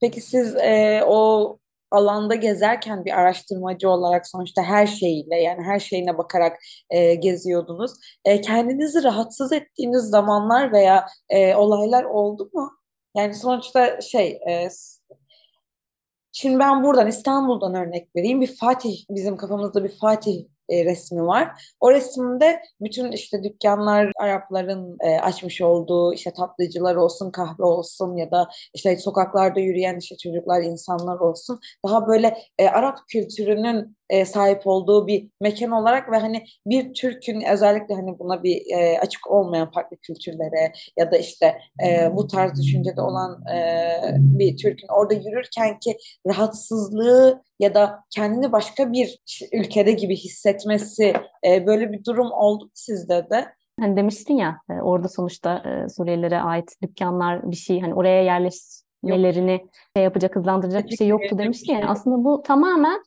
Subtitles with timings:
[0.00, 1.58] Peki siz e, o
[1.90, 6.58] alanda gezerken bir araştırmacı olarak sonuçta her şeyiyle yani her şeyine bakarak
[6.90, 7.92] e, geziyordunuz.
[8.24, 12.70] E, kendinizi rahatsız ettiğiniz zamanlar veya e, olaylar oldu mu?
[13.16, 14.68] Yani sonuçta şey e,
[16.32, 18.40] Şimdi ben buradan İstanbul'dan örnek vereyim.
[18.40, 21.74] Bir Fatih bizim kafamızda bir Fatih e, resmi var.
[21.80, 28.30] O resimde bütün işte dükkanlar Arapların e, açmış olduğu işte tatlıcılar olsun, kahve olsun ya
[28.30, 31.60] da işte sokaklarda yürüyen işte çocuklar, insanlar olsun.
[31.86, 37.42] Daha böyle e, Arap kültürünün e, sahip olduğu bir mekan olarak ve hani bir Türk'ün
[37.52, 42.62] özellikle hani buna bir e, açık olmayan farklı kültürlere ya da işte e, bu tarz
[42.62, 43.88] düşüncede olan e,
[44.18, 49.18] bir Türk'ün orada yürürken ki rahatsızlığı ya da kendini başka bir
[49.52, 51.12] ülkede gibi hissetmesi
[51.46, 53.46] e, böyle bir durum oldu sizde de?
[53.80, 59.66] Hani demiştin ya e, orada sonuçta e, Suriyelilere ait dükkanlar bir şey hani oraya yerleşmelerini
[59.96, 63.02] şey yapacak hızlandıracak bir şey yoktu demiştin yani aslında bu tamamen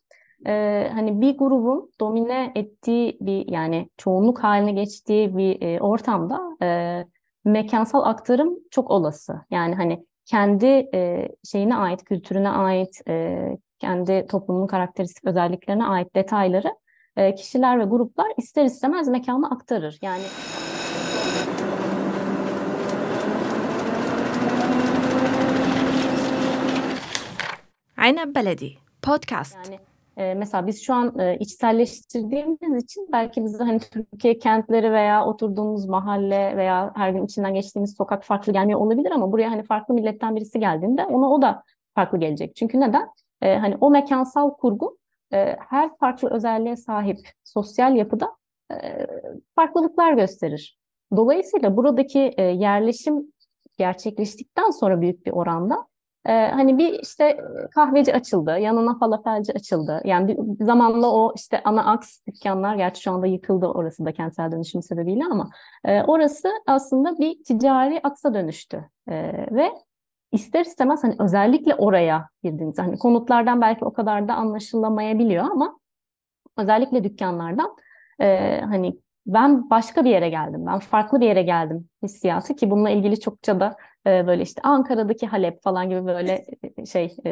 [0.47, 7.05] e, hani bir grubun domine ettiği bir yani çoğunluk haline geçtiği bir e, ortamda e,
[7.45, 9.41] mekansal aktarım çok olası.
[9.51, 13.47] Yani hani kendi e, şeyine ait, kültürüne ait, e,
[13.79, 16.75] kendi toplumunun karakteristik özelliklerine ait detayları
[17.17, 19.99] e, kişiler ve gruplar ister istemez mekana aktarır.
[20.01, 20.23] Yani
[27.97, 29.55] Aynen Beledi Podcast.
[29.55, 29.88] Yani
[30.19, 35.85] e, mesela biz şu an e, içselleştirdiğimiz için belki bize hani Türkiye kentleri veya oturduğumuz
[35.85, 40.35] mahalle veya her gün içinden geçtiğimiz sokak farklı gelmiyor olabilir ama buraya hani farklı milletten
[40.35, 41.63] birisi geldiğinde ona o da
[41.95, 42.55] farklı gelecek.
[42.55, 43.09] Çünkü neden?
[43.41, 44.97] E, hani o mekansal kurgu
[45.33, 48.35] e, her farklı özelliğe sahip sosyal yapıda
[48.71, 49.07] e,
[49.55, 50.79] farklılıklar gösterir.
[51.15, 53.33] Dolayısıyla buradaki e, yerleşim
[53.77, 55.88] gerçekleştikten sonra büyük bir oranda
[56.29, 57.37] ee, hani bir işte
[57.75, 60.01] kahveci açıldı, yanına falafelci açıldı.
[60.05, 64.51] Yani bir, zamanla o işte ana aks dükkanlar, gerçi şu anda yıkıldı orası da kentsel
[64.51, 65.49] dönüşüm sebebiyle ama
[65.85, 68.89] e, orası aslında bir ticari aksa dönüştü.
[69.07, 69.15] E,
[69.51, 69.71] ve
[70.31, 75.79] ister istemez hani özellikle oraya girdiğiniz hani konutlardan belki o kadar da anlaşılamayabiliyor ama
[76.57, 77.75] özellikle dükkanlardan
[78.21, 78.97] e, hani
[79.33, 83.59] ben başka bir yere geldim, ben farklı bir yere geldim hissiyatı ki bununla ilgili çokça
[83.59, 83.75] da
[84.07, 86.45] e, böyle işte Ankara'daki Halep falan gibi böyle
[86.77, 87.31] e, şey e,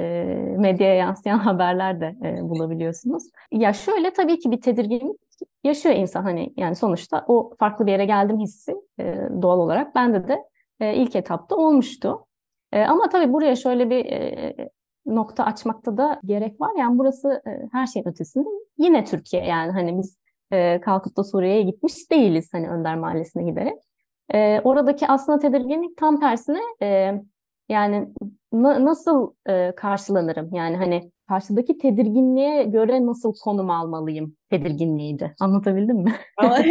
[0.57, 3.23] medyaya yansıyan haberler de e, bulabiliyorsunuz.
[3.51, 5.19] Ya şöyle tabii ki bir tedirginlik
[5.63, 10.27] yaşıyor insan hani yani sonuçta o farklı bir yere geldim hissi e, doğal olarak bende
[10.27, 10.43] de
[10.79, 12.25] e, ilk etapta olmuştu.
[12.71, 14.55] E, ama tabii buraya şöyle bir e,
[15.05, 16.71] nokta açmakta da gerek var.
[16.79, 20.17] Yani burası e, her şeyin ötesinde yine Türkiye yani hani biz
[20.51, 23.77] e, kalkıp da Suriye'ye gitmiş değiliz hani Önder Mahallesi'ne giderek.
[24.33, 27.13] E, oradaki aslında tedirginlik tam tersine e,
[27.69, 28.07] yani
[28.53, 30.49] na, nasıl e, karşılanırım?
[30.53, 35.35] Yani hani karşıdaki tedirginliğe göre nasıl konum almalıyım tedirginliğiydi.
[35.39, 36.15] Anlatabildim mi?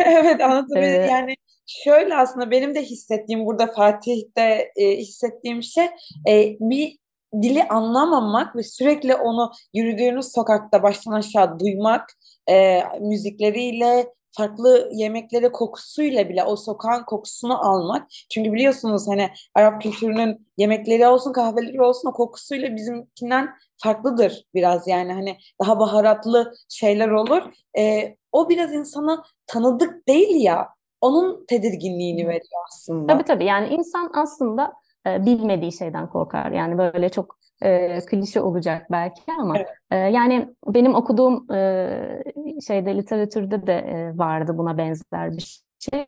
[0.07, 1.03] evet anlatabildim.
[1.11, 1.35] yani
[1.67, 5.87] şöyle aslında benim de hissettiğim burada Fatih'te e, hissettiğim şey
[6.29, 6.99] e, bir
[7.43, 12.13] dili anlamamak ve sürekli onu yürüdüğünüz sokakta baştan aşağı duymak,
[12.51, 18.07] e, müzikleriyle, farklı yemekleri kokusuyla bile o sokağın kokusunu almak.
[18.31, 25.13] Çünkü biliyorsunuz hani Arap kültürünün yemekleri olsun kahveleri olsun o kokusuyla bizimkinden farklıdır biraz yani
[25.13, 27.43] hani daha baharatlı şeyler olur.
[27.79, 30.69] Ee, o biraz insana tanıdık değil ya
[31.01, 33.13] onun tedirginliğini veriyor aslında.
[33.13, 34.73] Tabii tabii yani insan aslında
[35.07, 36.51] e, bilmediği şeyden korkar.
[36.51, 39.69] Yani böyle çok e, klişe olacak belki ama evet.
[39.91, 42.23] e, yani benim okuduğum e,
[42.67, 46.07] şeyde literatürde de e, vardı buna benzer bir şey.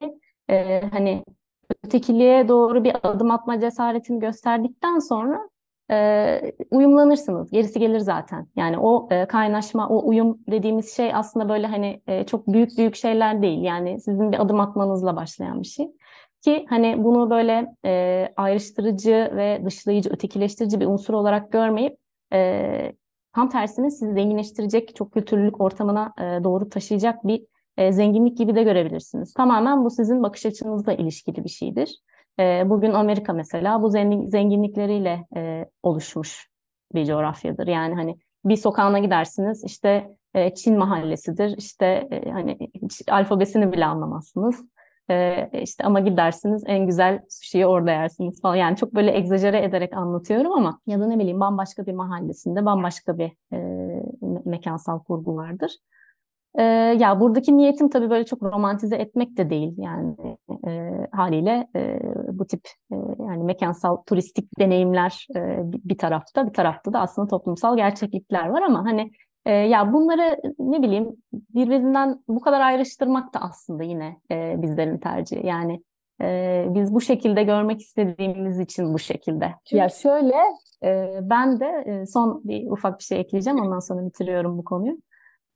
[0.50, 1.24] E, hani
[1.84, 5.48] ötekiliğe doğru bir adım atma cesaretini gösterdikten sonra
[5.90, 7.50] e, uyumlanırsınız.
[7.50, 8.46] Gerisi gelir zaten.
[8.56, 12.96] Yani o e, kaynaşma, o uyum dediğimiz şey aslında böyle hani e, çok büyük büyük
[12.96, 13.62] şeyler değil.
[13.62, 15.86] Yani sizin bir adım atmanızla başlayan bir şey.
[16.44, 21.96] Ki hani bunu böyle e, ayrıştırıcı ve dışlayıcı, ötekileştirici bir unsur olarak görmeyip
[22.32, 22.92] e,
[23.34, 27.42] tam tersine sizi zenginleştirecek, çok kültürlülük ortamına e, doğru taşıyacak bir
[27.76, 29.34] e, zenginlik gibi de görebilirsiniz.
[29.34, 31.98] Tamamen bu sizin bakış açınızla ilişkili bir şeydir.
[32.40, 36.48] E, bugün Amerika mesela bu zengin, zenginlikleriyle e, oluşmuş
[36.94, 37.66] bir coğrafyadır.
[37.66, 42.58] Yani hani bir sokağına gidersiniz işte e, Çin mahallesidir işte e, hani
[43.10, 44.68] alfabesini bile anlamazsınız.
[45.10, 48.54] Ee, işte ama gidersiniz en güzel sushi'yi orada yersiniz falan.
[48.54, 53.18] Yani çok böyle egzajere ederek anlatıyorum ama ya da ne bileyim bambaşka bir mahallesinde bambaşka
[53.18, 53.58] bir e,
[54.44, 55.72] mekansal kurgu vardır.
[56.58, 56.62] Ee,
[56.98, 60.16] ya buradaki niyetim tabii böyle çok romantize etmek de değil yani
[60.66, 62.00] e, haliyle e,
[62.32, 62.60] bu tip
[62.92, 68.62] e, yani mekansal turistik deneyimler e, bir tarafta bir tarafta da aslında toplumsal gerçeklikler var
[68.62, 69.10] ama hani
[69.46, 75.46] e, ya bunları ne bileyim birbirinden bu kadar ayrıştırmak da aslında yine e, bizlerin tercihi
[75.46, 75.82] yani
[76.22, 79.54] e, biz bu şekilde görmek istediğimiz için bu şekilde.
[79.72, 80.36] Ya şöyle
[80.84, 84.98] e, ben de e, son bir ufak bir şey ekleyeceğim ondan sonra bitiriyorum bu konuyu.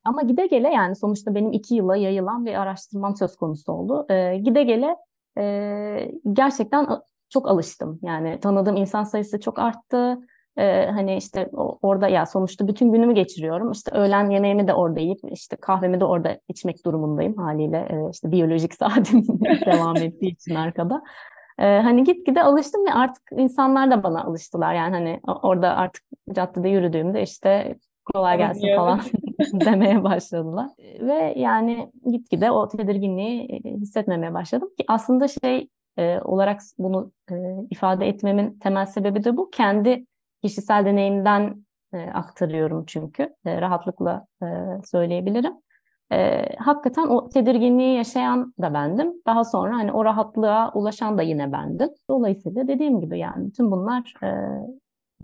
[0.05, 4.07] Ama gide gele yani sonuçta benim iki yıla yayılan bir araştırmam söz konusu oldu.
[4.09, 4.97] E, gide gele
[5.39, 6.87] e, gerçekten
[7.31, 7.99] çok alıştım.
[8.03, 10.19] Yani tanıdığım insan sayısı çok arttı.
[10.59, 11.51] E, hani işte
[11.83, 13.73] orada ya sonuçta bütün günümü geçiriyorum.
[13.73, 17.77] İşte öğlen yemeğimi de orada yiyip işte kahvemi de orada içmek durumundayım haliyle.
[17.91, 19.25] E, işte biyolojik saatim
[19.67, 21.03] devam ettiği için arkada.
[21.59, 24.75] E, hani gitgide alıştım ve artık insanlar da bana alıştılar.
[24.75, 29.01] Yani hani orada artık caddede yürüdüğümde işte kolay gelsin falan
[29.53, 30.71] demeye başladılar.
[31.01, 35.69] Ve yani gitgide o tedirginliği hissetmemeye başladım ki aslında şey
[35.99, 37.35] e, olarak bunu e,
[37.71, 39.51] ifade etmemin temel sebebi de bu.
[39.51, 40.07] Kendi
[40.43, 44.47] kişisel deneyimden e, aktarıyorum çünkü e, rahatlıkla e,
[44.85, 45.53] söyleyebilirim.
[46.59, 49.13] Hakikaten o tedirginliği yaşayan da bendim.
[49.27, 51.89] Daha sonra hani o rahatlığa ulaşan da yine bendim.
[52.11, 54.15] Dolayısıyla dediğim gibi yani bütün bunlar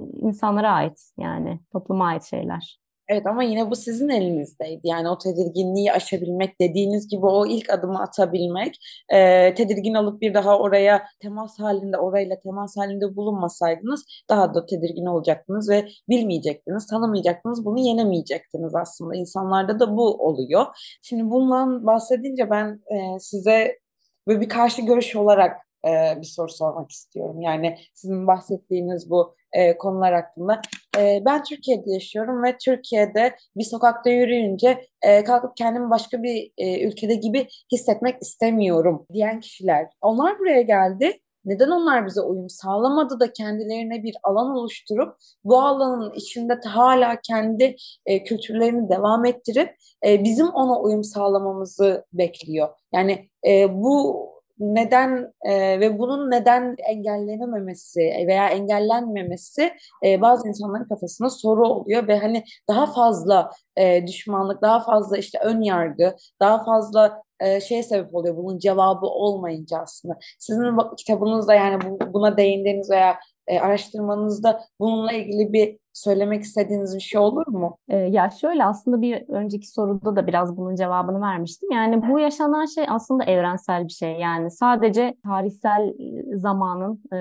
[0.00, 2.78] insanlara ait yani topluma ait şeyler.
[3.08, 4.80] Evet ama yine bu sizin elinizdeydi.
[4.84, 8.74] Yani o tedirginliği aşabilmek dediğiniz gibi o ilk adımı atabilmek,
[9.12, 15.06] e, tedirgin alıp bir daha oraya temas halinde, orayla temas halinde bulunmasaydınız daha da tedirgin
[15.06, 19.14] olacaktınız ve bilmeyecektiniz, tanımayacaktınız, bunu yenemeyecektiniz aslında.
[19.14, 20.66] İnsanlarda da bu oluyor.
[21.02, 23.78] Şimdi bundan bahsedince ben e, size
[24.26, 25.56] böyle bir karşı görüş olarak
[25.86, 27.40] e, bir soru sormak istiyorum.
[27.40, 30.60] Yani sizin bahsettiğiniz bu e, konular hakkında.
[30.98, 36.86] E, ben Türkiye'de yaşıyorum ve Türkiye'de bir sokakta yürüyünce e, kalkıp kendimi başka bir e,
[36.86, 39.86] ülkede gibi hissetmek istemiyorum diyen kişiler.
[40.02, 41.20] Onlar buraya geldi.
[41.44, 47.76] Neden onlar bize uyum sağlamadı da kendilerine bir alan oluşturup bu alanın içinde hala kendi
[48.06, 52.68] e, kültürlerini devam ettirip e, bizim ona uyum sağlamamızı bekliyor.
[52.92, 59.72] Yani e, bu neden e, ve bunun neden engellenememesi veya engellenmemesi
[60.04, 65.38] e, bazı insanların kafasında soru oluyor ve hani daha fazla e, düşmanlık, daha fazla işte
[65.38, 70.18] ön yargı, daha fazla e, şey sebep oluyor bunun cevabı olmayınca aslında.
[70.38, 77.00] Sizin kitabınızda yani bu, buna değindiğiniz veya e, araştırmanızda bununla ilgili bir söylemek istediğiniz bir
[77.00, 77.78] şey olur mu?
[77.88, 81.70] E, ya şöyle aslında bir önceki soruda da biraz bunun cevabını vermiştim.
[81.72, 84.12] Yani bu yaşanan şey aslında evrensel bir şey.
[84.12, 85.94] Yani sadece tarihsel
[86.34, 87.16] zamanın e,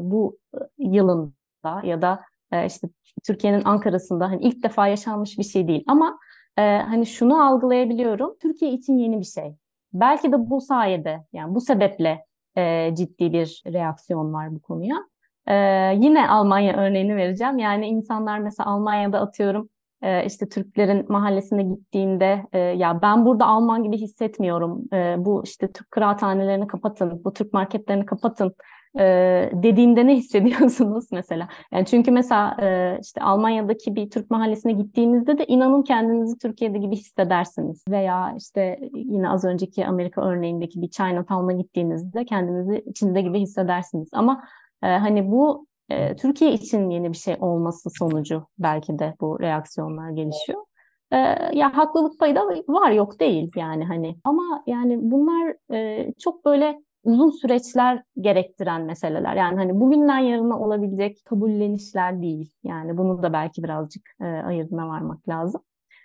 [0.00, 0.38] bu
[0.78, 2.20] yılında ya da
[2.52, 2.88] e, işte
[3.26, 5.84] Türkiye'nin Ankara'sında hani ilk defa yaşanmış bir şey değil.
[5.86, 6.18] Ama
[6.58, 8.36] e, hani şunu algılayabiliyorum.
[8.42, 9.54] Türkiye için yeni bir şey.
[9.92, 12.24] Belki de bu sayede yani bu sebeple
[12.56, 15.09] e, ciddi bir reaksiyon var bu konuya.
[15.46, 15.54] Ee,
[15.96, 17.58] yine Almanya örneğini vereceğim.
[17.58, 19.68] Yani insanlar mesela Almanya'da atıyorum
[20.02, 24.84] e, işte Türklerin mahallesine gittiğinde e, ya ben burada Alman gibi hissetmiyorum.
[24.92, 28.54] E, bu işte Türk kıraathanelerini kapatın, bu Türk marketlerini kapatın
[28.98, 29.04] e,
[29.52, 31.48] dediğinde ne hissediyorsunuz mesela?
[31.72, 36.96] Yani çünkü mesela e, işte Almanya'daki bir Türk mahallesine gittiğinizde de inanın kendinizi Türkiye'de gibi
[36.96, 37.84] hissedersiniz.
[37.88, 44.08] Veya işte yine az önceki Amerika örneğindeki bir Chinatown'a gittiğinizde kendinizi içinde gibi hissedersiniz.
[44.12, 44.42] Ama
[44.82, 50.10] e, hani bu e, Türkiye için yeni bir şey olması sonucu belki de bu reaksiyonlar
[50.10, 50.64] gelişiyor.
[51.12, 51.16] E,
[51.52, 56.82] ya haklılık payı da var yok değil yani hani ama yani bunlar e, çok böyle
[57.04, 59.36] uzun süreçler gerektiren meseleler.
[59.36, 62.52] Yani hani bugünden yarına olabilecek kabullenişler değil.
[62.64, 65.62] Yani bunu da belki birazcık e, ayırdına varmak lazım.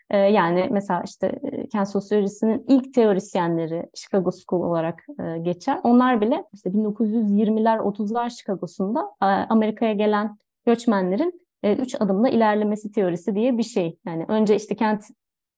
[0.09, 5.79] Ee, yani mesela işte e, kent sosyolojisinin ilk teorisyenleri Chicago School olarak e, geçer.
[5.83, 13.57] Onlar bile işte 1920'ler 30'lar Chicago'sunda e, Amerika'ya gelen göçmenlerin üç adımla ilerlemesi teorisi diye
[13.57, 13.97] bir şey.
[14.05, 15.03] Yani önce işte kent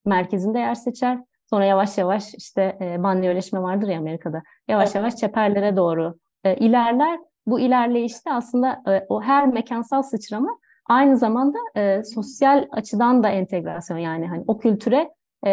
[0.05, 1.19] merkezinde yer seçer.
[1.49, 4.43] Sonra yavaş yavaş işte e, banliyöleşme vardır ya Amerika'da.
[4.67, 7.19] Yavaş yavaş çeperlere doğru ilerler.
[7.47, 14.27] Bu ilerleyişte aslında o her mekansal sıçrama Aynı zamanda e, sosyal açıdan da entegrasyon yani
[14.27, 15.09] hani o kültüre
[15.47, 15.51] e,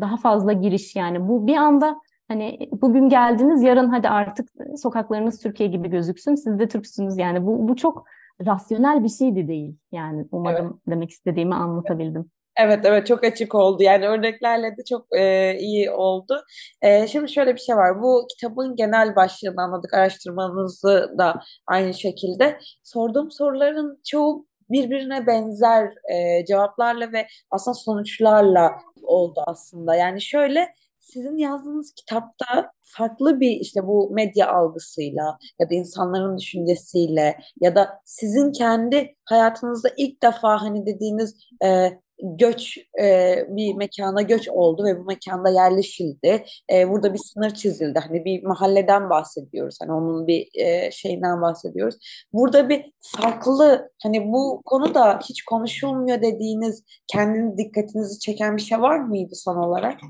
[0.00, 1.96] daha fazla giriş yani bu bir anda
[2.28, 7.68] hani bugün geldiniz yarın hadi artık sokaklarınız Türkiye gibi gözüksün siz de Türksünüz yani bu
[7.68, 8.04] bu çok
[8.46, 10.86] rasyonel bir şey de değil yani umarım evet.
[10.86, 12.30] demek istediğimi anlatabildim.
[12.56, 13.82] Evet evet çok açık oldu.
[13.82, 16.42] Yani örneklerle de çok e, iyi oldu.
[16.82, 18.02] E, şimdi şöyle bir şey var.
[18.02, 19.94] Bu kitabın genel başlığını anladık.
[19.94, 22.58] Araştırmanızı da aynı şekilde.
[22.82, 29.94] Sorduğum soruların çoğu birbirine benzer e, cevaplarla ve aslında sonuçlarla oldu aslında.
[29.94, 30.68] Yani şöyle
[31.00, 38.00] sizin yazdığınız kitapta farklı bir işte bu medya algısıyla ya da insanların düşüncesiyle ya da
[38.04, 41.90] sizin kendi hayatınızda ilk defa hani dediğiniz e,
[42.22, 46.44] göç e, bir mekana göç oldu ve bu mekanda yerleşildi.
[46.72, 47.98] E, burada bir sınır çizildi.
[47.98, 49.78] Hani bir mahalleden bahsediyoruz.
[49.82, 51.96] Hani onun bir e, şeyinden bahsediyoruz.
[52.32, 58.98] Burada bir farklı hani bu konuda hiç konuşulmuyor dediğiniz kendiniz dikkatinizi çeken bir şey var
[58.98, 60.00] mıydı son olarak?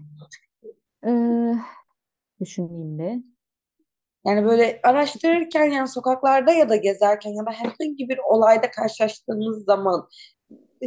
[1.06, 1.54] Ee,
[2.40, 3.34] düşüneyim bir.
[4.26, 10.08] Yani böyle araştırırken yani sokaklarda ya da gezerken ya da herhangi bir olayda karşılaştığınız zaman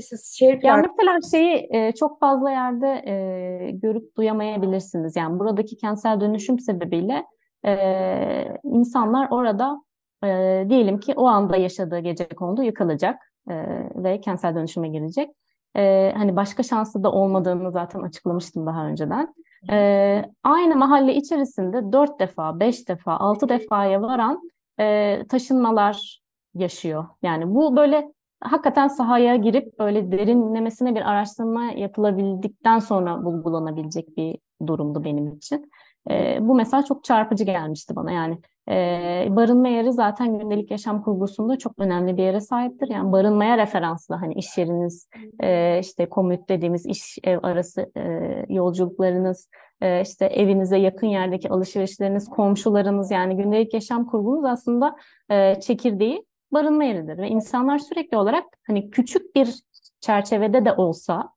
[0.02, 5.16] siz şehir Yani mesela şeyi e, çok fazla yerde e, görüp duyamayabilirsiniz.
[5.16, 7.26] Yani buradaki kentsel dönüşüm sebebiyle
[7.66, 9.82] e, insanlar orada
[10.24, 13.56] e, diyelim ki o anda yaşadığı gecekondu yıkılacak e,
[13.96, 15.30] ve kentsel dönüşüme girecek.
[15.76, 19.34] E, hani başka şansı da olmadığını zaten açıklamıştım daha önceden.
[19.72, 24.42] E, aynı mahalle içerisinde dört defa, beş defa, altı defaya varan
[24.80, 26.22] e, taşınmalar
[26.54, 27.06] yaşıyor.
[27.22, 28.12] Yani bu böyle
[28.42, 35.72] hakikaten sahaya girip böyle derinlemesine bir araştırma yapılabildikten sonra bulgulanabilecek bir durumdu benim için.
[36.10, 38.12] E, bu mesela çok çarpıcı gelmişti bana.
[38.12, 38.38] Yani
[38.70, 42.90] e, barınma yeri zaten gündelik yaşam kurgusunda çok önemli bir yere sahiptir.
[42.90, 45.10] Yani barınmaya referanslı hani iş yeriniz,
[45.44, 48.02] e, işte komüt dediğimiz iş ev arası e,
[48.50, 49.50] yolculuklarınız,
[49.82, 54.96] e, işte evinize yakın yerdeki alışverişleriniz, komşularınız yani gündelik yaşam kurgunuz aslında
[55.32, 57.18] e, çekirdeği barınma yeridir.
[57.18, 59.56] Ve insanlar sürekli olarak hani küçük bir
[60.00, 61.30] çerçevede de olsa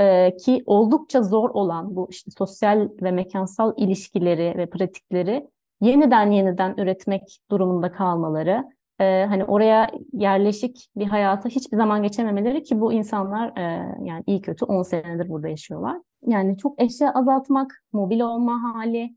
[0.00, 5.48] e, ki oldukça zor olan bu işte sosyal ve mekansal ilişkileri ve pratikleri
[5.80, 8.64] yeniden yeniden üretmek durumunda kalmaları,
[8.98, 13.62] e, hani oraya yerleşik bir hayata hiçbir zaman geçememeleri ki bu insanlar e,
[14.04, 15.98] yani iyi kötü 10 senedir burada yaşıyorlar.
[16.26, 19.16] Yani çok eşya azaltmak, mobil olma hali,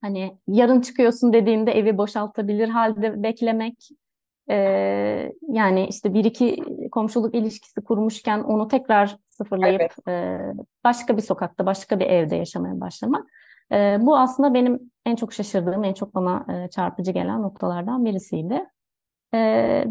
[0.00, 3.88] hani yarın çıkıyorsun dediğinde evi boşaltabilir halde beklemek,
[4.50, 10.08] ee, yani işte bir iki komşuluk ilişkisi kurmuşken onu tekrar sıfırlayıp evet.
[10.08, 10.38] e,
[10.84, 13.26] başka bir sokakta, başka bir evde yaşamaya başlamak.
[13.72, 18.64] E, bu aslında benim en çok şaşırdığım, en çok bana e, çarpıcı gelen noktalardan birisiydi.
[19.32, 19.38] E,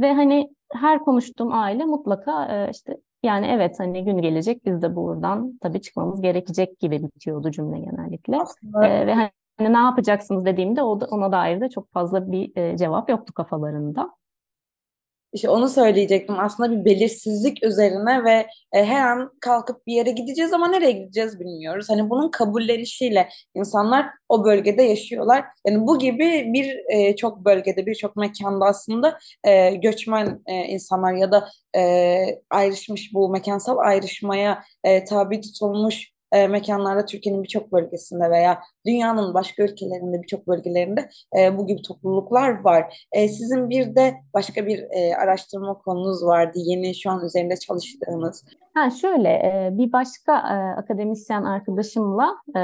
[0.01, 4.95] ve hani her konuştuğum aile mutlaka e, işte yani evet hani gün gelecek biz de
[4.95, 8.37] buradan tabii çıkmamız gerekecek gibi bitiyordu cümle genellikle.
[8.41, 8.87] Aslında...
[8.87, 12.77] E, ve hani ne yapacaksınız dediğimde o da, ona dair de çok fazla bir e,
[12.77, 14.11] cevap yoktu kafalarında.
[15.35, 16.39] İşte onu söyleyecektim.
[16.39, 21.39] Aslında bir belirsizlik üzerine ve e, her an kalkıp bir yere gideceğiz ama nereye gideceğiz
[21.39, 21.89] bilmiyoruz.
[21.89, 25.45] Hani bunun kabullenişiyle insanlar o bölgede yaşıyorlar.
[25.67, 31.31] Yani bu gibi bir e, çok bölgede, birçok mekanda aslında e, göçmen e, insanlar ya
[31.31, 38.59] da e, ayrışmış bu mekansal ayrışmaya e, tabi tutulmuş e, mekanlarda Türkiye'nin birçok bölgesinde veya
[38.85, 43.07] dünyanın başka ülkelerinde birçok bölgelerinde e, bu gibi topluluklar var.
[43.11, 46.53] E, sizin bir de başka bir e, araştırma konunuz vardı.
[46.55, 48.45] Yeni şu an üzerinde çalıştığınız.
[48.73, 52.61] Ha şöyle e, bir başka e, akademisyen arkadaşımla e,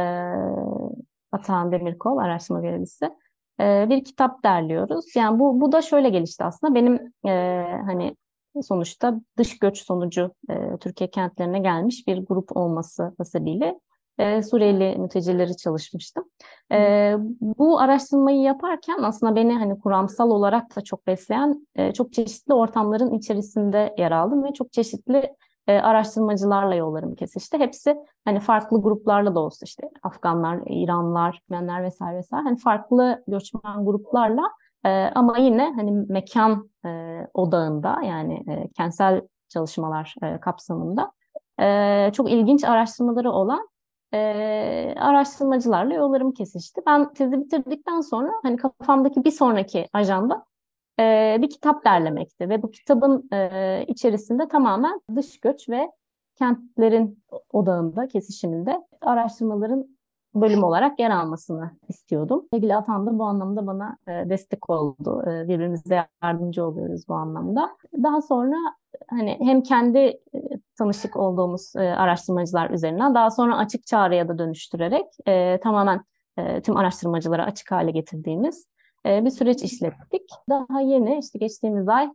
[1.31, 3.05] Atahan Demirkol araştırma görevlisi
[3.61, 5.05] e, bir kitap derliyoruz.
[5.15, 6.75] Yani bu bu da şöyle gelişti aslında.
[6.75, 8.15] Benim e, hani
[8.67, 13.79] sonuçta dış göç sonucu e, Türkiye kentlerine gelmiş bir grup olması hasebiyle
[14.19, 16.23] e, Suriyeli mültecileri çalışmıştım.
[16.71, 22.53] E, bu araştırmayı yaparken aslında beni hani kuramsal olarak da çok besleyen e, çok çeşitli
[22.53, 25.35] ortamların içerisinde yer aldım ve çok çeşitli
[25.67, 27.57] e, araştırmacılarla yollarım kesişti.
[27.57, 33.85] Hepsi hani farklı gruplarla da olsa işte Afganlar, İranlar, Ermeniler vesaire vesaire hani farklı göçmen
[33.85, 34.43] gruplarla
[34.85, 36.89] e, ama yine hani mekan e,
[37.33, 41.11] odağında yani e, kentsel çalışmalar e, kapsamında
[41.61, 43.69] e, çok ilginç araştırmaları olan
[44.13, 46.81] e, araştırmacılarla yollarım kesişti.
[46.87, 50.45] Ben tezi bitirdikten sonra hani kafamdaki bir sonraki ajanda
[50.99, 55.91] e, bir kitap derlemekti ve bu kitabın e, içerisinde tamamen dış göç ve
[56.35, 57.23] kentlerin
[57.53, 59.90] odağında, kesişiminde araştırmaların
[60.35, 62.45] bölüm olarak yer almasını istiyordum.
[62.53, 65.23] Sevgili Atan da bu anlamda bana e, destek oldu.
[65.27, 67.77] E, birbirimize yardımcı oluyoruz bu anlamda.
[68.03, 68.55] Daha sonra
[69.09, 70.19] hani hem kendi e,
[70.77, 75.05] tanışık olduğumuz araştırmacılar üzerinden daha sonra açık çağrıya da dönüştürerek
[75.61, 76.01] tamamen
[76.63, 78.67] tüm araştırmacılara açık hale getirdiğimiz
[79.05, 80.29] bir süreç işlettik.
[80.49, 82.09] Daha yeni işte geçtiğimiz ay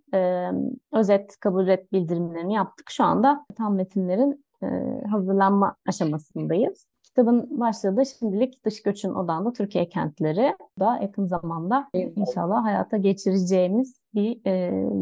[0.93, 2.91] özet kabul et bildirimlerini yaptık.
[2.91, 4.45] Şu anda tam metinlerin
[5.11, 6.89] hazırlanma aşamasındayız.
[7.17, 10.57] Kitabın başlığı da şimdilik dış göçün odağında Türkiye kentleri.
[10.81, 14.51] Da yakın zamanda inşallah hayata geçireceğimiz bir e,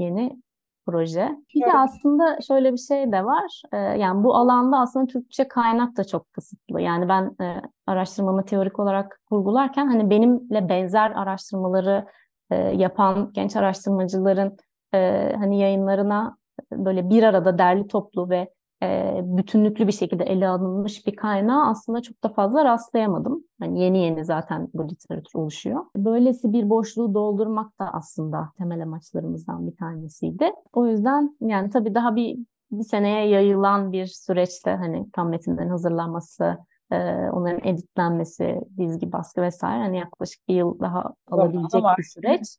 [0.04, 0.42] yeni
[0.86, 1.30] proje.
[1.54, 3.62] Bir de aslında şöyle bir şey de var.
[3.72, 6.80] E, yani bu alanda aslında Türkçe kaynak da çok kısıtlı.
[6.80, 12.06] Yani ben e, araştırmamı teorik olarak kurgularken hani benimle benzer araştırmaları
[12.50, 14.56] e, yapan genç araştırmacıların
[14.94, 16.36] e, hani yayınlarına
[16.72, 18.48] böyle bir arada derli toplu ve
[18.84, 23.44] e, bütünlüklü bir şekilde ele alınmış bir kaynağı aslında çok da fazla rastlayamadım.
[23.60, 25.84] Hani yeni yeni zaten bu literatür oluşuyor.
[25.96, 30.50] Böylesi bir boşluğu doldurmak da aslında temel amaçlarımızdan bir tanesiydi.
[30.72, 32.38] O yüzden yani tabii daha bir
[32.72, 36.58] bir seneye yayılan bir süreçte hani tam metinlerin hazırlanması,
[36.90, 36.96] e,
[37.30, 42.56] onların editlenmesi, dizgi, baskı vesaire hani yaklaşık bir yıl daha alabilecek bir süreç.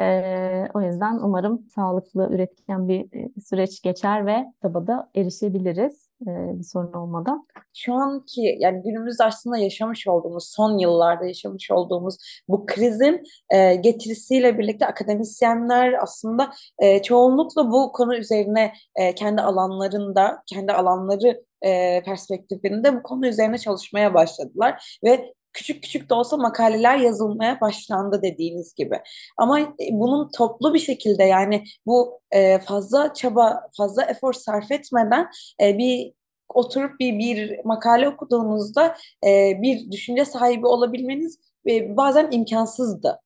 [0.00, 6.64] Ee, o yüzden umarım sağlıklı, üretken bir e, süreç geçer ve tabada erişebiliriz e, bir
[6.64, 7.46] sorun olmadan.
[7.76, 12.16] Şu anki yani günümüzde aslında yaşamış olduğumuz, son yıllarda yaşamış olduğumuz
[12.48, 20.42] bu krizin e, getirisiyle birlikte akademisyenler aslında e, çoğunlukla bu konu üzerine e, kendi alanlarında,
[20.46, 26.96] kendi alanları e, perspektifinde bu konu üzerine çalışmaya başladılar ve küçük küçük de olsa makaleler
[26.96, 29.00] yazılmaya başlandı dediğiniz gibi.
[29.36, 35.28] Ama e, bunun toplu bir şekilde yani bu e, fazla çaba, fazla efor sarf etmeden
[35.62, 36.12] e, bir
[36.48, 38.96] oturup bir, bir makale okuduğunuzda
[39.62, 41.38] bir düşünce sahibi olabilmeniz
[41.96, 43.20] bazen imkansızdı.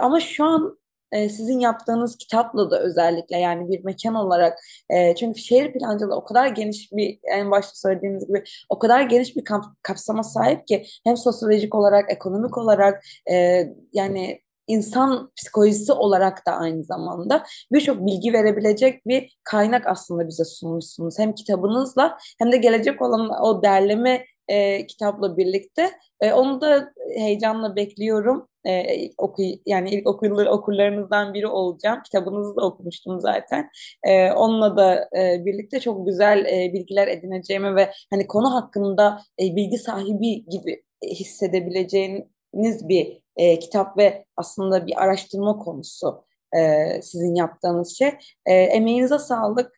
[0.00, 0.78] ama şu an
[1.12, 4.58] e, sizin yaptığınız kitapla da özellikle yani bir mekan olarak
[4.90, 9.36] e, çünkü şehir plancılığı o kadar geniş bir en başta söylediğiniz gibi o kadar geniş
[9.36, 16.46] bir kap, kapsama sahip ki hem sosyolojik olarak ekonomik olarak e, yani insan psikolojisi olarak
[16.46, 21.18] da aynı zamanda birçok bilgi verebilecek bir kaynak aslında bize sunmuşsunuz.
[21.18, 25.90] Hem kitabınızla hem de gelecek olan o derleme e, kitapla birlikte.
[26.20, 28.48] E, onu da heyecanla bekliyorum.
[28.66, 32.02] E, oku, yani ilk okur, okurlarınızdan biri olacağım.
[32.04, 33.70] Kitabınızı da okumuştum zaten.
[34.04, 39.56] E, onunla da e, birlikte çok güzel e, bilgiler edineceğimi ve hani konu hakkında e,
[39.56, 46.24] bilgi sahibi gibi hissedebileceğiniz bir e, kitap ve aslında bir araştırma konusu
[46.56, 48.10] e, sizin yaptığınız şey.
[48.46, 49.72] E, emeğinize sağlık.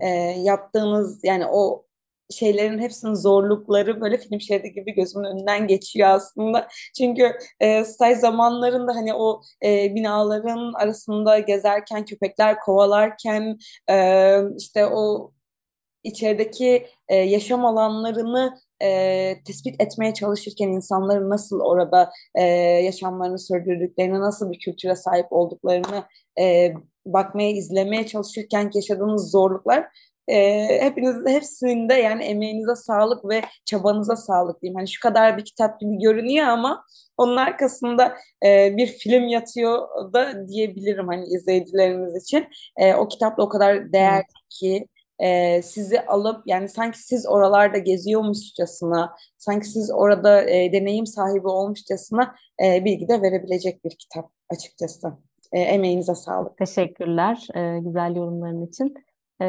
[0.00, 0.08] E,
[0.42, 1.84] yaptığınız yani o
[2.30, 6.68] şeylerin hepsinin zorlukları böyle film şeridi gibi gözümün önünden geçiyor aslında.
[6.98, 13.58] Çünkü e, staj zamanlarında hani o e, binaların arasında gezerken, köpekler kovalarken
[13.90, 15.32] e, işte o
[16.04, 22.44] içerideki e, yaşam alanlarını e, tespit etmeye çalışırken insanların nasıl orada e,
[22.84, 26.04] yaşamlarını sürdürdüklerini, nasıl bir kültüre sahip olduklarını
[26.40, 26.74] e,
[27.06, 29.86] bakmaya, izlemeye çalışırken yaşadığınız zorluklar
[30.28, 34.76] e, hepiniz hepsinde yani emeğinize sağlık ve çabanıza sağlık diyeyim.
[34.76, 36.84] Hani şu kadar bir kitap gibi görünüyor ama
[37.16, 42.46] onun arkasında e, bir film yatıyor da diyebilirim hani izleyicilerimiz için.
[42.76, 44.86] E, o kitap da o kadar değerli ki
[45.18, 52.34] e, sizi alıp yani sanki siz oralarda geziyormuşçasına, sanki siz orada e, deneyim sahibi olmuşçasına
[52.64, 55.12] e, bilgi de verebilecek bir kitap açıkçası.
[55.52, 56.56] E, emeğinize sağlık.
[56.58, 58.94] Teşekkürler e, güzel yorumların için.
[59.40, 59.46] E,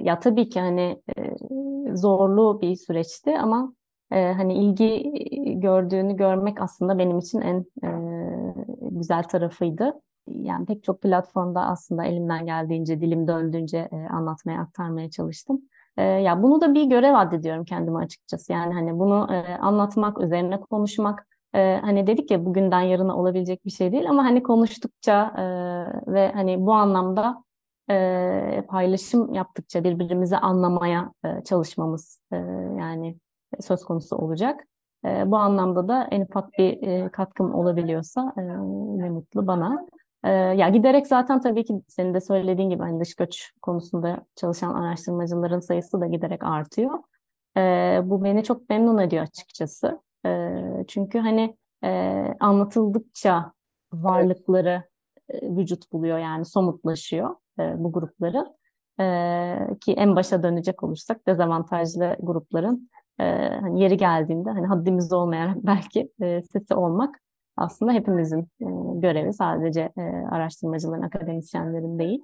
[0.00, 3.72] ya tabii ki hani e, zorlu bir süreçti ama
[4.12, 5.12] e, hani ilgi
[5.60, 7.90] gördüğünü görmek aslında benim için en e,
[8.90, 9.92] güzel tarafıydı.
[10.28, 15.62] Yani pek çok platformda aslında elimden geldiğince, dilim döndüğünce e, anlatmaya, aktarmaya çalıştım.
[15.96, 18.52] E, ya bunu da bir görev addediyorum kendime açıkçası.
[18.52, 23.70] Yani hani bunu e, anlatmak, üzerine konuşmak, e, hani dedik ya bugünden yarına olabilecek bir
[23.70, 25.42] şey değil ama hani konuştukça e,
[26.12, 27.44] ve hani bu anlamda
[27.90, 32.36] e, paylaşım yaptıkça birbirimizi anlamaya e, çalışmamız e,
[32.78, 33.16] yani
[33.60, 34.64] söz konusu olacak.
[35.04, 38.42] E, bu anlamda da en ufak bir e, katkım olabiliyorsa e,
[38.98, 39.86] ne mutlu bana.
[40.24, 44.74] E, ya giderek zaten tabii ki senin de söylediğin gibi hani dış göç konusunda çalışan
[44.74, 46.98] araştırmacıların sayısı da giderek artıyor.
[47.56, 47.60] E,
[48.04, 50.00] bu beni çok memnun ediyor açıkçası.
[50.26, 51.88] E, çünkü hani e,
[52.40, 53.52] anlatıldıkça
[53.92, 54.82] varlıkları
[55.28, 58.46] e, vücut buluyor yani somutlaşıyor e, bu grupları.
[59.00, 62.90] E, ki en başa dönecek olursak dezavantajlı grupların
[63.20, 63.24] e,
[63.60, 67.20] hani yeri geldiğinde hani haddimiz olmayan belki e, sesi olmak
[67.56, 72.20] aslında hepimizin e, görevi sadece e, araştırmacıların, akademisyenlerin değil.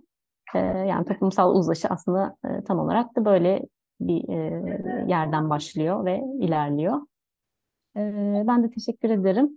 [0.55, 3.67] E, yani toplumsal uzlaşı aslında e, tam olarak da böyle
[4.01, 7.01] bir e, yerden başlıyor ve ilerliyor.
[7.97, 8.01] E,
[8.47, 9.51] ben de teşekkür ederim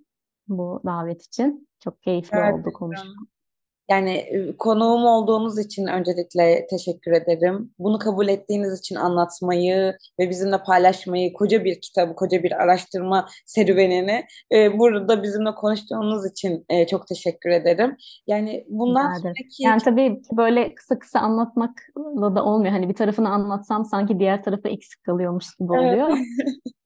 [0.47, 1.67] bu davet için.
[1.79, 3.32] Çok keyifli evet, oldu konuşmak.
[3.89, 7.71] Yani e, konuğum olduğunuz için öncelikle teşekkür ederim.
[7.79, 14.25] Bunu kabul ettiğiniz için anlatmayı ve bizimle paylaşmayı, koca bir kitabı, koca bir araştırma serüvenini
[14.53, 17.97] e, burada bizimle konuştuğunuz için e, çok teşekkür ederim.
[18.27, 19.21] Yani bundan ederim.
[19.21, 22.71] sonraki Yani tabii böyle kısa kısa anlatmakla da olmuyor.
[22.71, 26.01] Hani bir tarafını anlatsam sanki diğer tarafı eksik kalıyormuş gibi Evet.
[26.01, 26.17] oluyor.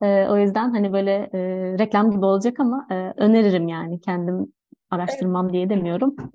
[0.03, 1.39] Ee, o yüzden hani böyle e,
[1.79, 4.53] reklam gibi olacak ama e, öneririm yani kendim
[4.91, 6.15] araştırmam diye demiyorum.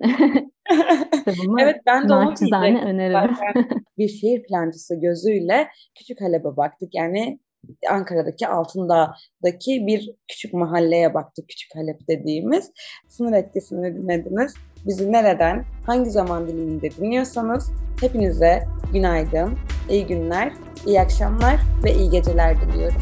[1.61, 2.33] Evet ben de onu
[2.81, 3.35] öneririm.
[3.97, 6.95] Bir şehir plancısı gözüyle Küçük Halep'e baktık.
[6.95, 7.39] Yani
[7.89, 11.49] Ankara'daki Altındağ'daki bir küçük mahalleye baktık.
[11.49, 12.71] Küçük Halep dediğimiz.
[13.07, 14.53] Sınır etkisini dinlediniz.
[14.85, 18.63] Bizi nereden, hangi zaman diliminde dinliyorsanız hepinize
[18.93, 19.57] günaydın,
[19.89, 20.53] iyi günler,
[20.87, 23.01] iyi akşamlar ve iyi geceler diliyorum.